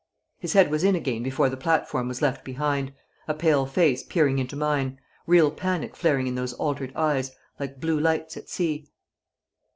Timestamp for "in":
0.83-0.95, 6.25-6.33